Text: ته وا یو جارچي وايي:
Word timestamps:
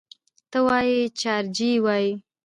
ته 0.51 0.57
وا 0.65 0.77
یو 0.89 1.01
جارچي 1.19 1.69
وايي: 1.85 2.09